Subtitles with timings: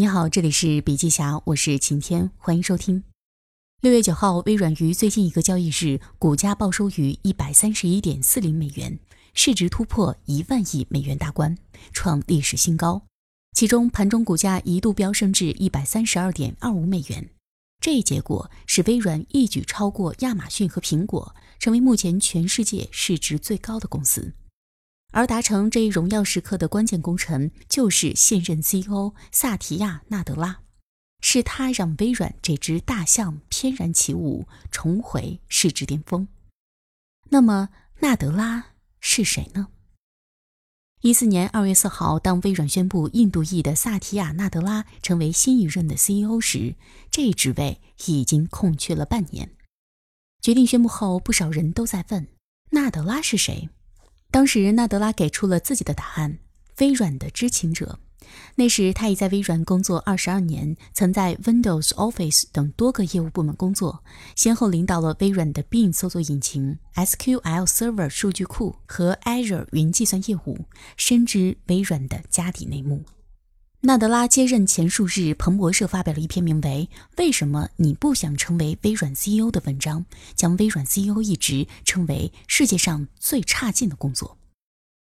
[0.00, 3.04] 你好，这里是笔记侠，我是晴天，欢迎收听。
[3.82, 8.98] 六月九号，微软于最近一个交易日股价报收于一百三十一点四零美元，
[9.34, 11.58] 市值突破一万亿美元大关，
[11.92, 13.02] 创历史新高。
[13.52, 17.28] 其中，盘中股价一度飙升至一百三十二点二五美元。
[17.78, 24.32] 这一结果使微软一举超过亚马逊和苹果，成为目前全世界市值最高的公司。
[25.12, 30.60] 而达成这一荣耀时刻的关键功臣，就是现任 CEO 萨提亚·纳德拉，
[31.20, 36.28] 是他让微软这只大象翩然起舞，重回市值巅峰。
[37.30, 39.68] 那么，纳德拉是谁呢？
[41.02, 46.76] 一四年二月四号，当微软宣布印度裔的萨提亚·纳德拉成为新一任的 CEO 时，
[47.10, 49.50] 这一职位已经空缺了半年。
[50.42, 52.28] 决定宣布后，不少人都在问：
[52.70, 53.70] 纳德拉是谁？
[54.30, 56.38] 当时，纳德拉给出了自己的答案：
[56.78, 57.98] 微软的知情者。
[58.54, 64.04] 那时，他已在微软工作二十二年，曾在 Windows Office 等多个业务部门工作，
[64.36, 73.04] 先后领导了微软的 Bing 搜索引擎、SQL Server 数据库和 Azure 云计算业务，深知微软的家底内幕。
[73.82, 84.36] 纳德拉接任前数日，彭博社发表了一篇名为《为什么你不想成为微软 CEO》的文章，将微软 CEO 一职称为世界上最差劲的工作。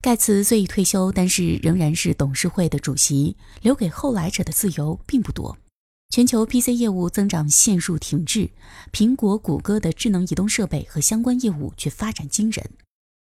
[0.00, 5.58] 盖茨虽已退休，但是仍然是董事会的主席，留给后来者的自由并不多。
[6.10, 8.50] 全球 PC 业务增长陷入停滞，
[8.92, 12.70] 苹果、谷歌的智能移动设备和相关业务却发展惊人。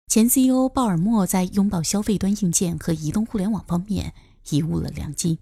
[0.06, 4.14] 前 CEO 鲍尔默在拥抱消费端硬件和移动互联网方面。
[4.44, 5.38] 贻误了良机。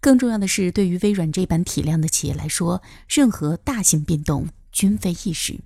[0.00, 5.60] 更重要的是，对于微软这般体量的企业来说，任何大型变动均非易事。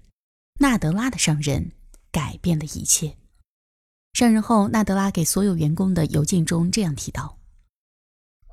[0.61, 1.73] 纳德拉的上任
[2.11, 3.17] 改变了一切。
[4.15, 7.39] 上任后，纳德拉给所有员工的邮件中这样提到：“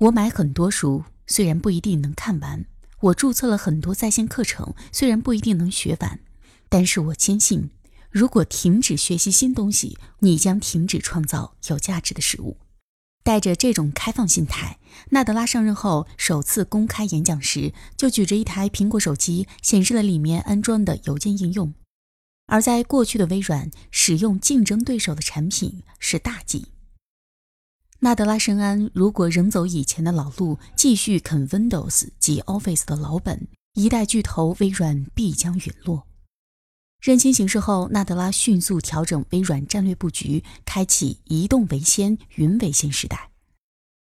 [0.00, 2.64] 我买很多书，虽然不一定能看完；
[3.00, 6.20] 我注册了很多在线课程，虽然不一定能学完。
[6.68, 7.70] 但是我坚信，
[8.10, 12.56] 如果停止学习新东西，你将停止创造有价值的事物。”
[13.30, 14.80] 带着这种开放心态，
[15.10, 21.72] 纳德拉上任后首次公开演讲时，就举着一台苹果手机，显示了里面安装的邮件应用。
[22.46, 26.66] 而在过去的微软，使用竞争对手的产品是大忌。
[28.00, 36.09] 纳德拉深谙，如果仍走以前的老路，继续啃 Windows 及 Office 的老本，一代巨头微软必将陨落。
[37.00, 43.30] 认清形势后，纳德拉迅速调整微软战略布局，开启移动为先、云为先时代。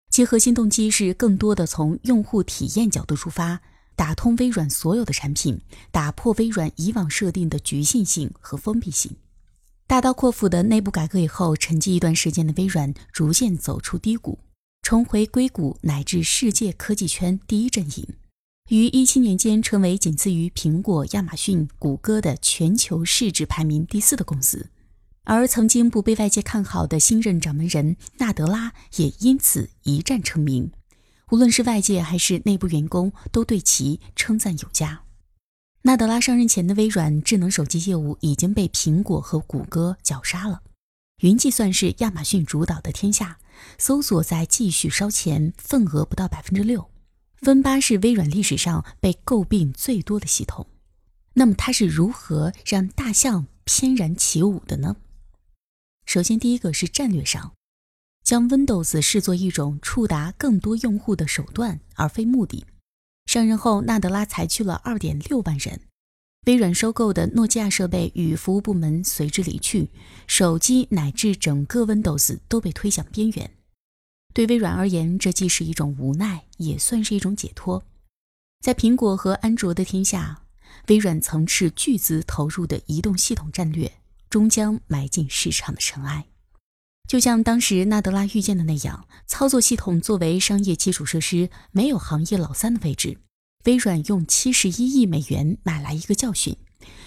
[0.09, 3.59] 其核心动机是更多的从用户体验角度出发，
[3.97, 5.59] 打通微软所有的产品，
[5.91, 9.13] 打破微软以往设定的局限性和封闭性。
[9.87, 14.39] 大刀阔斧的内部改革以后，沉寂一段时间的微软逐渐走出低谷，
[14.81, 18.07] 重回硅谷乃至世界科技圈第一阵营。
[18.69, 24.71] 于一七年间，成为仅次于苹果、亚马逊、谷歌的全球市值排名第四的公司。
[25.23, 30.71] 而曾经不被外界看好的新任掌门人纳德拉，也因此一战成名。
[31.29, 35.03] 无论是外界还是内部员工，都对其称赞有加。
[35.83, 40.63] 纳德拉上任前的微软智能手机业务已经被苹果和谷歌绞杀了，
[41.21, 43.37] 云计算是亚马逊主导的天下，
[43.77, 46.89] 搜索在继续烧钱，份额不到百分之六。
[47.37, 50.67] 分八是微软历史上被诟病最多的系统，
[51.33, 54.95] 那么它是如何让大象翩然起舞的呢？
[56.05, 57.53] 首先，第一个是战略上，
[58.23, 62.65] 将 Windows 视作一种触达更多用户的手段，而非目的。
[63.25, 65.81] 上任后，纳德拉裁去了2.6万人，
[66.45, 69.89] 微软收购的诺基亚设备与服务部门随之离去，
[70.27, 73.51] 手机乃至整个 Windows 都被推向边缘。
[74.35, 77.81] 对微软而言，这既是一种无奈，也算是一种解脱。
[78.59, 80.41] 在苹果和安卓的天下，
[80.89, 83.89] 微软曾斥巨资投入的移动系统战略，
[84.29, 86.25] 终将埋进市场的尘埃。
[87.07, 93.17] 就像当时纳德拉预见的那样，操作系统作为商业基础设施，没有行业老三的位置。
[93.63, 96.57] 微软用七十一亿美元买来一个教训。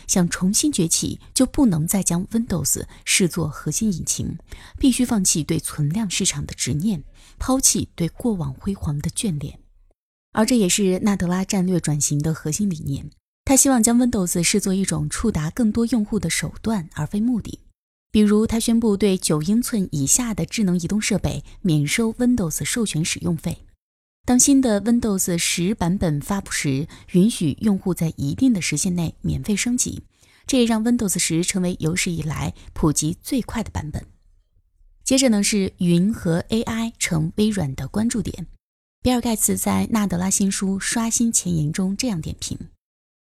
[0.07, 4.39] 想重新崛起，就不能再将 Windows 视作核心引擎，
[4.79, 7.05] 必须放弃对存量市场的执念，
[7.39, 9.61] 抛弃对过往辉煌的眷恋。
[10.33, 13.11] 而这也是纳德拉战略转型的核心理念。
[13.45, 17.61] 他希望将 Windows 视作一种触达更多用户的手段，而非目的。
[18.11, 23.65] 比如，他宣布对九英寸以下的智能移动设备免收 Windows 授权使用费。
[24.29, 30.03] 当新的 Windows 十版本发布时，允许用户在一定的时限内免费升级，
[30.47, 34.05] 这也让 Windows 十成为有史以来普及最快的版本。
[35.03, 38.47] 接着呢是云和 AI 成微软的关注点，
[39.01, 42.59] 比尔·盖茨在纳德拉新书《刷新前沿》中这样点评：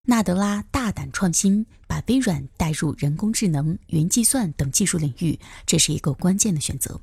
[0.05, 6.99] 纳德拉大胆创新，把微软带入人工智能、云计算等技术领域，这是一个关键的选择。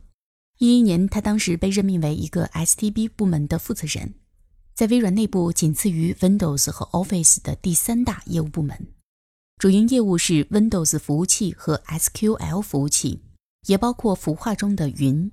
[0.63, 4.13] 一一年，他当时被任命为一个 STB 部门的负责人，
[4.73, 8.87] 在微软内部仅次于 Windows 和 Office 的第三大业务部门。
[9.57, 13.19] 主营业务是 Windows 服务器和 SQL 服务器，
[13.67, 15.29] 也包括孵化中的云。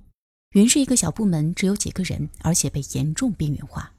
[0.51, 3.93] 云是一个小部门，只有几个人，而且被严重边缘化。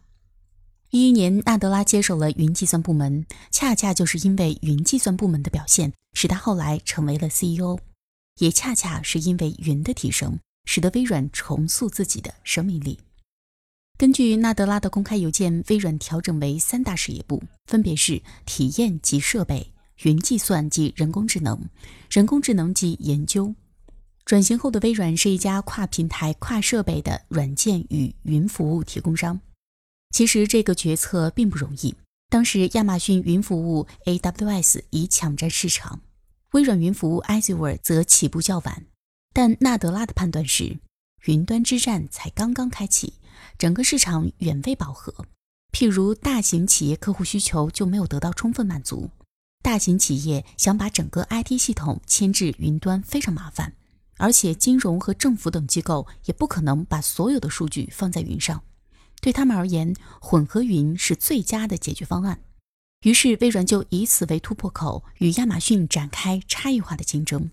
[0.91, 7.79] 一一年，纳德拉接手了云计算部门，恰恰就是因为云计算部门的表现，使他后来成为了 CEO。
[8.37, 12.99] 也恰恰是因为云的提升，使得微软重塑自己的生命力。
[13.99, 19.73] 根据纳德拉的公开邮件，微软调整为三大事业部，分别是体验及设备、
[20.03, 21.69] 云计算及人工智能、
[22.11, 23.55] 人工智能及研究。
[24.25, 29.41] 转型后的微软是一家跨平台、跨设备的软件与云服务提供商。
[30.11, 31.95] 其实这个决策并不容易。
[32.29, 36.01] 当时亚马逊云服务 AWS 已抢占市场，
[36.53, 38.87] 微软云服务 Azure 则起步较晚。
[39.33, 40.79] 但纳德拉的判断是，
[41.25, 43.15] 云端之战才刚刚开启，
[43.59, 45.27] 整个市场远未饱和。
[45.73, 49.11] 譬如大型企业客户需求就没有得到充分满足，
[49.63, 53.75] 大型企业想把整个 IT 系统迁至云端非常麻烦。
[54.19, 58.63] 而且，金融和政府等机构也不可能把所有的数据放在云上。
[59.21, 62.43] 对他们而言，混合云是最佳的解决方案。
[63.05, 67.51] 于是，微软就以此为突破口，与亚马逊展开差异化的竞争。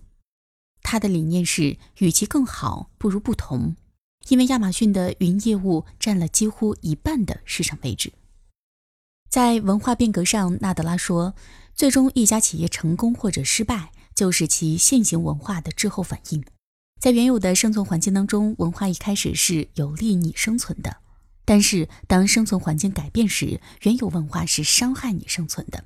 [0.82, 3.76] 他的理念是：与其更好，不如不同。
[4.28, 8.12] 因为亚马逊的云业务占了几乎一半的市场位置。
[9.30, 11.34] 在文化变革上，纳德拉说
[11.74, 16.44] ：“最终，一家企业成功或者失败，就是其现行文化的滞后反应。”
[17.00, 20.98] 在原有的生存环境当中，文化一开始是有利你生存的，
[21.44, 25.84] 但是当生存环境改变时，原有文化是伤害你生存的。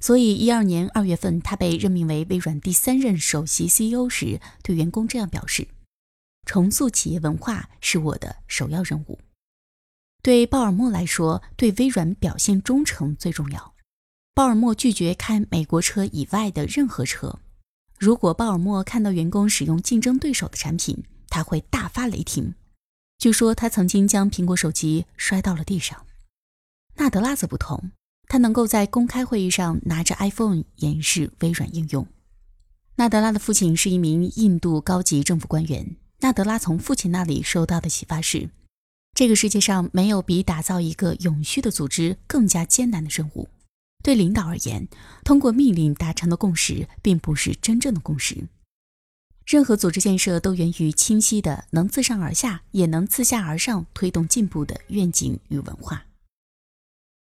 [0.00, 5.66] 所以，一二年二月份，他被任命为微软第三任首席 CEO 时，对员工这样表示
[6.46, 9.18] ：“重塑企业文化是我的首要任务。”
[10.22, 13.74] 对鲍尔默来说，对微软表现忠诚最重要。
[14.34, 17.40] 鲍尔默拒绝开美国车以外的任何车。
[17.98, 22.54] 如果鲍尔默看到员工使用竞争对手的产品，他会大发雷霆。
[23.18, 26.06] 据说他曾经将苹果手机摔到了地上。
[26.94, 27.90] 纳德拉则不同，
[28.28, 32.06] 他能够在公开会议上拿着 iPhone 演示微软应用。
[32.96, 35.96] 纳德拉的父亲是一名印度高级政府官员。
[36.20, 38.50] 纳德拉从父亲那里受到的启发是：
[39.14, 43.48] 这个世界上没有比打造一个永续的组织更加艰难的任务。
[44.02, 44.88] 对领导而言，
[45.24, 48.48] 通过命令达成的共识并不是真正的共识。
[49.46, 56.04] 任何组织建设都源于清晰的、能自上而下也能自下而上推动进步的愿景与文化。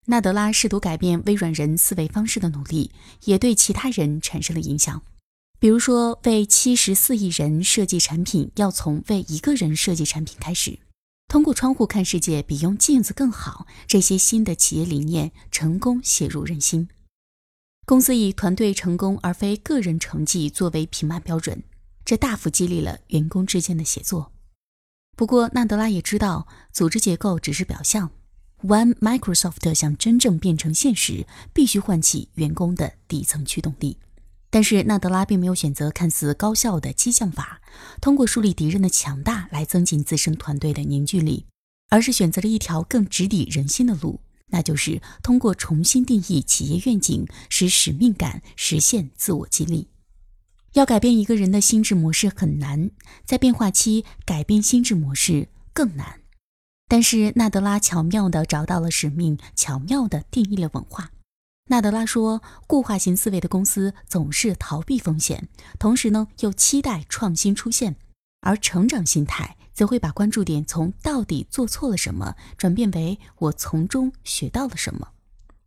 [0.07, 2.91] 纳德拉试图改变微软人思维方式的努力，
[3.23, 5.01] 也对其他人产生了影响。
[5.57, 10.77] 比如说，为七十四亿人设计产品，要从为一个人设计产品开始。
[11.27, 13.65] 通过窗户看世界比用镜子更好。
[13.87, 16.87] 这些新的企业理念成功写入人心。
[17.87, 21.63] 公司以团队成功而非个人成绩作为评判标准，
[22.03, 24.31] 这大幅激励了员工之间的协作。
[25.15, 28.11] 不过，纳德拉也知道，组织结构只是表象。
[28.63, 33.97] One Microsoft 想真正变成现实，必须唤起员工的底层驱动力。
[34.49, 37.61] 但是纳德拉并没有选择看似高效的激将法，
[37.99, 41.45] 通过树立敌人的强大来增进自身团队的凝聚力，
[41.89, 49.89] 而是选择了一条更直抵人心的路，那就是通过重新定义企业愿景，使使命感实现自我激励。
[50.73, 52.89] 要改变一个人的心智模式很难，
[53.25, 56.21] 在变化期改变心智模式更难。
[56.87, 61.11] 但是纳德拉巧妙地找到了使命，巧妙地定义了文化。
[61.67, 65.49] 纳德拉说：“固化型思维的公司总是逃避风险，
[65.79, 67.93] 同时呢又期待创新出现；
[68.41, 75.09] 而成长心态则会把关注点从到底做错了什么转变为我从中学到了什么。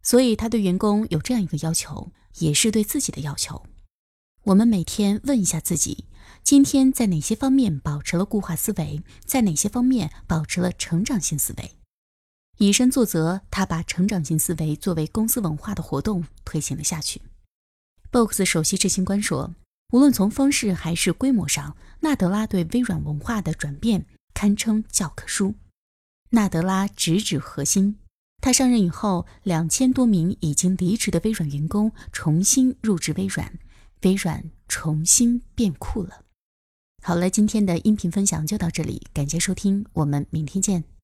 [0.00, 3.66] 所以他对员工有这样一个要求，也是对自己的要求：
[4.44, 6.04] 我们每天问一下自己，
[6.42, 11.73] 今天在哪些方面保持了固化思维，在哪些方面保持了成长性思维。”
[12.59, 17.23] 以身作则，他把成长性思维作为公司文化的活动推行了下去。
[18.11, 19.54] Box 首席执行官说
[19.92, 25.54] ：“无论从方式还是规模上，纳德拉对微软文化的转变堪称教科书。”
[26.30, 27.99] 纳德拉直指核心。
[28.40, 33.59] 他上任以后，两千多名已经离职的微软员工重新入职微软，
[34.02, 36.25] 微软重新变酷了。
[37.02, 40.98] 好了，今天的音频分享就到这里，感谢收听，我们明天见。